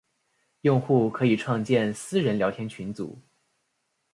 [0.61, 3.19] 用户可以创建私人聊天群组。